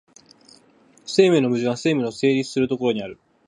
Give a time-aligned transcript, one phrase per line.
[1.05, 3.19] 生命の矛盾は生命の成立する所にある。